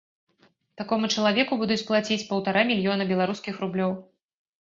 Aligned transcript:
Такому 0.79 1.09
чалавеку 1.17 1.53
будуць 1.61 1.85
плаціць 1.89 2.27
паўтара 2.31 2.63
мільёна 2.71 3.07
беларускіх 3.13 3.61
рублёў. 3.65 3.93